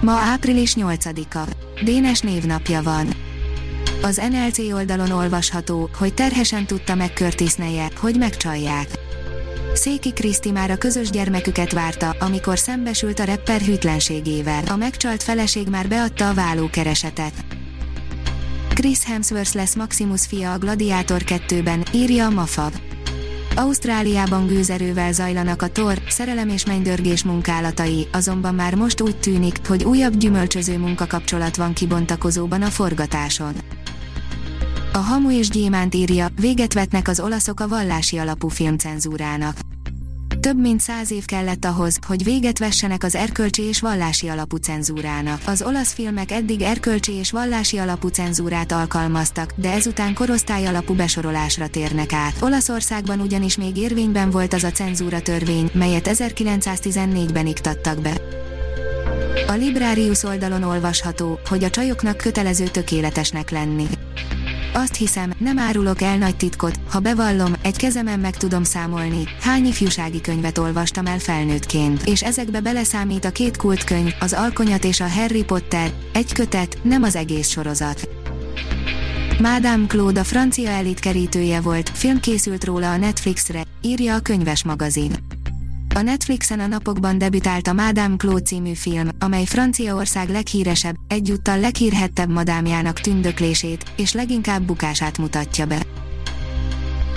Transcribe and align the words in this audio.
Ma 0.00 0.12
április 0.12 0.74
8-a. 0.78 1.50
Dénes 1.84 2.20
névnapja 2.20 2.82
van. 2.82 3.08
Az 4.02 4.22
NLC 4.30 4.58
oldalon 4.58 5.10
olvasható, 5.10 5.90
hogy 5.98 6.14
terhesen 6.14 6.66
tudta 6.66 6.94
meg 6.94 7.10
Curtis 7.14 7.56
hogy 8.00 8.16
megcsalják. 8.18 8.88
Széki 9.74 10.12
Kriszti 10.12 10.50
már 10.50 10.70
a 10.70 10.76
közös 10.76 11.10
gyermeküket 11.10 11.72
várta, 11.72 12.16
amikor 12.20 12.58
szembesült 12.58 13.18
a 13.18 13.24
rapper 13.24 13.60
hűtlenségével. 13.60 14.62
A 14.68 14.76
megcsalt 14.76 15.22
feleség 15.22 15.68
már 15.68 15.88
beadta 15.88 16.28
a 16.28 16.34
vállókeresetet. 16.34 17.32
Chris 18.74 19.04
Hemsworth 19.04 19.54
lesz 19.54 19.74
Maximus 19.74 20.26
fia 20.26 20.52
a 20.52 20.58
Gladiator 20.58 21.22
2-ben, 21.26 21.82
írja 21.92 22.26
a 22.26 22.30
Mafab. 22.30 22.72
Ausztráliában 23.60 24.46
gőzerővel 24.46 25.12
zajlanak 25.12 25.62
a 25.62 25.68
tor, 25.68 25.98
szerelem 26.08 26.48
és 26.48 26.66
mennydörgés 26.66 27.24
munkálatai, 27.24 28.08
azonban 28.12 28.54
már 28.54 28.74
most 28.74 29.00
úgy 29.00 29.16
tűnik, 29.16 29.66
hogy 29.66 29.84
újabb 29.84 30.16
gyümölcsöző 30.16 30.78
munkakapcsolat 30.78 31.56
van 31.56 31.72
kibontakozóban 31.72 32.62
a 32.62 32.66
forgatáson. 32.66 33.54
A 34.92 34.98
Hamu 34.98 35.30
és 35.30 35.48
Gyémánt 35.48 35.94
írja, 35.94 36.28
véget 36.40 36.72
vetnek 36.72 37.08
az 37.08 37.20
olaszok 37.20 37.60
a 37.60 37.68
vallási 37.68 38.18
alapú 38.18 38.48
filmcenzúrának. 38.48 39.56
Több 40.40 40.60
mint 40.60 40.80
száz 40.80 41.10
év 41.10 41.24
kellett 41.24 41.64
ahhoz, 41.64 41.98
hogy 42.06 42.24
véget 42.24 42.58
vessenek 42.58 43.04
az 43.04 43.14
erkölcsi 43.14 43.62
és 43.62 43.80
vallási 43.80 44.28
alapú 44.28 44.56
cenzúrának. 44.56 45.40
Az 45.46 45.62
olasz 45.62 45.92
filmek 45.92 46.30
eddig 46.30 46.60
erkölcsi 46.60 47.12
és 47.12 47.30
vallási 47.30 47.78
alapú 47.78 48.08
cenzúrát 48.08 48.72
alkalmaztak, 48.72 49.52
de 49.56 49.72
ezután 49.72 50.14
korosztály 50.14 50.66
alapú 50.66 50.94
besorolásra 50.94 51.68
térnek 51.68 52.12
át. 52.12 52.42
Olaszországban 52.42 53.20
ugyanis 53.20 53.56
még 53.56 53.76
érvényben 53.76 54.30
volt 54.30 54.52
az 54.52 54.64
a 54.64 54.70
cenzúra 54.70 55.20
törvény, 55.20 55.70
melyet 55.72 56.08
1914-ben 56.12 57.46
iktattak 57.46 58.00
be. 58.00 58.12
A 59.46 59.52
Librarius 59.52 60.22
oldalon 60.22 60.62
olvasható, 60.62 61.38
hogy 61.48 61.64
a 61.64 61.70
csajoknak 61.70 62.16
kötelező 62.16 62.64
tökéletesnek 62.64 63.50
lenni. 63.50 63.86
Azt 64.72 64.94
hiszem, 64.94 65.32
nem 65.38 65.58
árulok 65.58 66.02
el 66.02 66.16
nagy 66.16 66.36
titkot, 66.36 66.80
ha 66.90 66.98
bevallom, 66.98 67.52
egy 67.62 67.76
kezemen 67.76 68.20
meg 68.20 68.36
tudom 68.36 68.62
számolni, 68.62 69.24
hány 69.40 69.66
ifjúsági 69.66 70.20
könyvet 70.20 70.58
olvastam 70.58 71.06
el 71.06 71.18
felnőttként, 71.18 72.06
és 72.06 72.22
ezekbe 72.22 72.60
beleszámít 72.60 73.24
a 73.24 73.30
két 73.30 73.56
kultkönyv, 73.56 74.14
az 74.20 74.32
Alkonyat 74.32 74.84
és 74.84 75.00
a 75.00 75.08
Harry 75.08 75.44
Potter, 75.44 75.92
egy 76.12 76.32
kötet, 76.32 76.78
nem 76.82 77.02
az 77.02 77.16
egész 77.16 77.48
sorozat. 77.48 78.08
Madame 79.40 79.86
Claude 79.86 80.20
a 80.20 80.24
francia 80.24 80.70
elit 80.70 81.00
volt, 81.62 81.90
film 81.94 82.20
készült 82.20 82.64
róla 82.64 82.90
a 82.90 82.96
Netflixre, 82.96 83.62
írja 83.82 84.14
a 84.14 84.20
könyves 84.20 84.64
magazin. 84.64 85.29
A 86.00 86.02
Netflixen 86.02 86.60
a 86.60 86.66
napokban 86.66 87.18
debütált 87.18 87.68
a 87.68 87.72
Madame 87.72 88.16
Claude 88.16 88.42
című 88.42 88.74
film, 88.74 89.08
amely 89.18 89.44
Franciaország 89.44 90.28
leghíresebb, 90.28 90.94
egyúttal 91.08 91.60
leghírhettebb 91.60 92.30
madámjának 92.30 93.00
tündöklését, 93.00 93.84
és 93.96 94.12
leginkább 94.12 94.62
bukását 94.62 95.18
mutatja 95.18 95.66
be. 95.66 95.82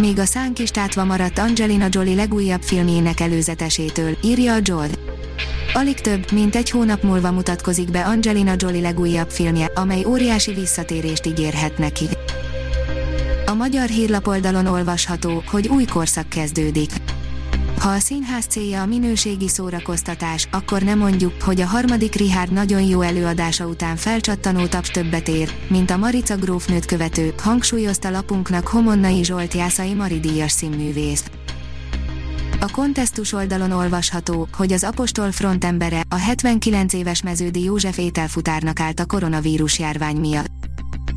Még 0.00 0.18
a 0.18 0.24
szánk 0.24 0.58
is 0.58 0.70
tátva 0.70 1.04
maradt 1.04 1.38
Angelina 1.38 1.86
Jolie 1.90 2.14
legújabb 2.14 2.62
filmjének 2.62 3.20
előzetesétől, 3.20 4.16
írja 4.22 4.54
a 4.54 4.58
Joel. 4.62 4.90
Alig 5.72 6.00
több, 6.00 6.32
mint 6.32 6.56
egy 6.56 6.70
hónap 6.70 7.02
múlva 7.02 7.30
mutatkozik 7.30 7.90
be 7.90 8.04
Angelina 8.04 8.54
Jolie 8.56 8.80
legújabb 8.80 9.30
filmje, 9.30 9.66
amely 9.74 10.04
óriási 10.04 10.52
visszatérést 10.52 11.26
ígérhet 11.26 11.78
neki. 11.78 12.08
A 13.46 13.54
magyar 13.54 13.88
hírlapoldalon 13.88 14.66
olvasható, 14.66 15.42
hogy 15.46 15.68
új 15.68 15.84
korszak 15.84 16.28
kezdődik. 16.28 16.90
Ha 17.82 17.88
a 17.88 17.98
színház 17.98 18.46
célja 18.46 18.82
a 18.82 18.86
minőségi 18.86 19.48
szórakoztatás, 19.48 20.48
akkor 20.50 20.82
nem 20.82 20.98
mondjuk, 20.98 21.42
hogy 21.42 21.60
a 21.60 21.66
harmadik 21.66 22.14
Richard 22.14 22.52
nagyon 22.52 22.82
jó 22.82 23.00
előadása 23.00 23.66
után 23.66 23.96
felcsattanó 23.96 24.66
taps 24.66 24.90
többet 24.90 25.28
ér, 25.28 25.54
mint 25.68 25.90
a 25.90 25.96
Marica 25.96 26.36
grófnőt 26.36 26.84
követő, 26.84 27.34
hangsúlyozta 27.38 28.10
lapunknak 28.10 28.66
Homonnai 28.66 29.24
Zsolt 29.24 29.54
Jászai 29.54 29.94
Maridíjas 29.94 30.52
színművész. 30.52 31.30
A 32.60 32.70
kontesztus 32.70 33.32
oldalon 33.32 33.70
olvasható, 33.70 34.48
hogy 34.56 34.72
az 34.72 34.84
Apostol 34.84 35.32
frontembere, 35.32 36.02
a 36.08 36.16
79 36.16 36.92
éves 36.92 37.22
meződi 37.22 37.62
József 37.62 37.98
ételfutárnak 37.98 38.80
állt 38.80 39.00
a 39.00 39.06
koronavírus 39.06 39.78
járvány 39.78 40.16
miatt. 40.16 40.61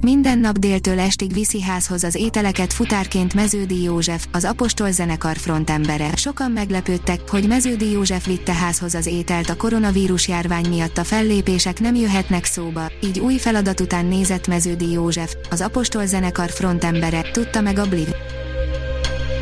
Minden 0.00 0.38
nap 0.38 0.58
déltől 0.58 0.98
estig 0.98 1.32
viszi 1.32 1.62
házhoz 1.62 2.04
az 2.04 2.14
ételeket 2.14 2.72
futárként 2.72 3.34
Meződi 3.34 3.82
József, 3.82 4.26
az 4.32 4.44
Apostol 4.44 4.90
zenekar 4.90 5.36
frontembere. 5.36 6.16
Sokan 6.16 6.50
meglepődtek, 6.50 7.30
hogy 7.30 7.46
Meződi 7.46 7.90
József 7.90 8.26
vitte 8.26 8.52
házhoz 8.52 8.94
az 8.94 9.06
ételt 9.06 9.50
a 9.50 9.56
koronavírus 9.56 10.28
járvány 10.28 10.68
miatt 10.68 10.98
a 10.98 11.04
fellépések 11.04 11.80
nem 11.80 11.94
jöhetnek 11.94 12.44
szóba, 12.44 12.92
így 13.00 13.18
új 13.18 13.36
feladat 13.36 13.80
után 13.80 14.06
nézett 14.06 14.46
Meződi 14.46 14.90
József, 14.90 15.34
az 15.50 15.60
Apostol 15.60 16.06
zenekar 16.06 16.50
frontembere, 16.50 17.22
tudta 17.32 17.60
meg 17.60 17.78
a 17.78 17.88
Bliv. 17.88 18.08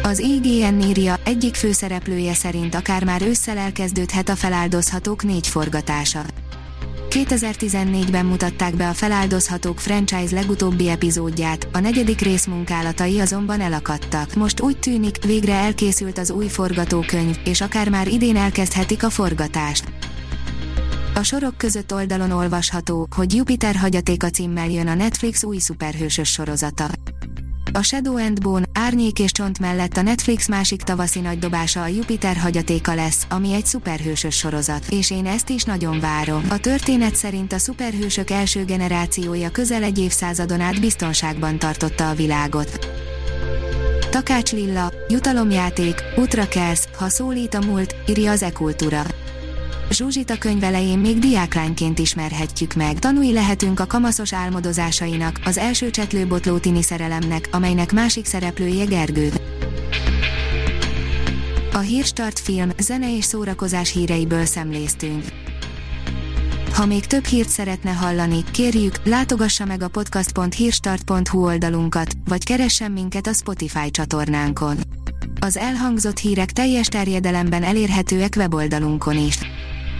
Az 0.02 0.18
IGN 0.18 0.80
írja, 0.80 1.16
egyik 1.24 1.54
főszereplője 1.54 2.34
szerint 2.34 2.74
akár 2.74 3.04
már 3.04 3.22
ősszel 3.22 3.58
elkezdődhet 3.58 4.28
a 4.28 4.36
feláldozhatók 4.36 5.22
négy 5.22 5.46
forgatása. 5.46 6.24
2014-ben 7.16 8.26
mutatták 8.26 8.74
be 8.74 8.88
a 8.88 8.92
Feláldozhatók 8.92 9.80
franchise 9.80 10.34
legutóbbi 10.34 10.88
epizódját, 10.88 11.68
a 11.72 11.78
negyedik 11.78 12.20
rész 12.20 12.46
munkálatai 12.46 13.20
azonban 13.20 13.60
elakadtak. 13.60 14.34
Most 14.34 14.60
úgy 14.60 14.78
tűnik, 14.78 15.24
végre 15.24 15.52
elkészült 15.52 16.18
az 16.18 16.30
új 16.30 16.46
forgatókönyv, 16.46 17.38
és 17.44 17.60
akár 17.60 17.88
már 17.88 18.08
idén 18.08 18.36
elkezdhetik 18.36 19.02
a 19.02 19.10
forgatást. 19.10 19.84
A 21.14 21.22
sorok 21.22 21.56
között 21.56 21.92
oldalon 21.92 22.30
olvasható, 22.30 23.08
hogy 23.16 23.34
Jupiter 23.34 23.76
hagyatéka 23.76 24.30
címmel 24.30 24.70
jön 24.70 24.88
a 24.88 24.94
Netflix 24.94 25.44
új 25.44 25.58
szuperhősös 25.58 26.28
sorozata. 26.28 26.88
A 27.72 27.82
Shadow 27.82 28.18
and 28.18 28.40
Bone, 28.40 28.65
Árnyék 28.86 29.18
és 29.18 29.32
Csont 29.32 29.58
mellett 29.58 29.96
a 29.96 30.02
Netflix 30.02 30.48
másik 30.48 30.82
tavaszi 30.82 31.20
nagy 31.20 31.38
dobása 31.38 31.82
a 31.82 31.86
Jupiter 31.86 32.36
hagyatéka 32.36 32.94
lesz, 32.94 33.26
ami 33.30 33.52
egy 33.52 33.66
szuperhősös 33.66 34.36
sorozat, 34.36 34.86
és 34.90 35.10
én 35.10 35.26
ezt 35.26 35.48
is 35.48 35.62
nagyon 35.62 36.00
várom. 36.00 36.42
A 36.48 36.58
történet 36.58 37.14
szerint 37.14 37.52
a 37.52 37.58
szuperhősök 37.58 38.30
első 38.30 38.64
generációja 38.64 39.50
közel 39.50 39.82
egy 39.82 39.98
évszázadon 39.98 40.60
át 40.60 40.80
biztonságban 40.80 41.58
tartotta 41.58 42.08
a 42.08 42.14
világot. 42.14 42.88
Takács 44.10 44.52
Lilla, 44.52 44.92
jutalomjáték, 45.08 46.02
útra 46.16 46.48
kelsz, 46.48 46.88
ha 46.98 47.08
szólít 47.08 47.54
a 47.54 47.64
múlt, 47.64 47.94
írja 48.08 48.30
az 48.30 48.42
e-kultúra. 48.42 49.02
Zsuzsit 49.90 50.30
a 50.30 50.38
könyv 50.38 50.64
elején 50.64 50.98
még 50.98 51.18
diáklányként 51.18 51.98
ismerhetjük 51.98 52.74
meg. 52.74 52.98
Tanúi 52.98 53.32
lehetünk 53.32 53.80
a 53.80 53.86
kamaszos 53.86 54.32
álmodozásainak, 54.32 55.40
az 55.44 55.58
első 55.58 55.90
csetlőbotló 55.90 56.58
tini 56.58 56.82
szerelemnek, 56.82 57.48
amelynek 57.50 57.92
másik 57.92 58.24
szereplője 58.24 58.84
Gergő. 58.84 59.32
A 61.72 61.78
Hírstart 61.78 62.38
film, 62.38 62.70
zene 62.78 63.16
és 63.16 63.24
szórakozás 63.24 63.92
híreiből 63.92 64.44
szemléztünk. 64.44 65.24
Ha 66.72 66.86
még 66.86 67.06
több 67.06 67.24
hírt 67.24 67.48
szeretne 67.48 67.90
hallani, 67.90 68.44
kérjük, 68.50 68.94
látogassa 69.04 69.64
meg 69.64 69.82
a 69.82 69.88
podcast.hírstart.hu 69.88 71.44
oldalunkat, 71.44 72.12
vagy 72.24 72.44
keressen 72.44 72.90
minket 72.90 73.26
a 73.26 73.32
Spotify 73.32 73.90
csatornánkon. 73.90 74.76
Az 75.40 75.56
elhangzott 75.56 76.18
hírek 76.18 76.52
teljes 76.52 76.86
terjedelemben 76.86 77.62
elérhetőek 77.62 78.34
weboldalunkon 78.36 79.16
is. 79.16 79.38